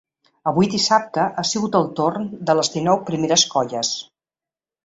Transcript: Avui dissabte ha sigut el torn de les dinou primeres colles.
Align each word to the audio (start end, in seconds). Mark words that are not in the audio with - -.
Avui 0.51 0.69
dissabte 0.75 1.25
ha 1.41 1.43
sigut 1.49 1.77
el 1.81 1.85
torn 2.01 2.25
de 2.51 2.57
les 2.61 2.73
dinou 2.79 3.01
primeres 3.11 3.47
colles. 3.55 3.93